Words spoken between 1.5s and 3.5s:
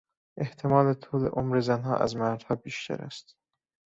زنها از مردها بیشتر است.